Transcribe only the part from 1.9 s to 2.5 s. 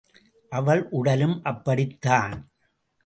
தான்.